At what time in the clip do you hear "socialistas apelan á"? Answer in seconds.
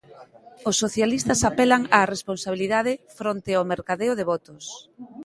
0.83-1.99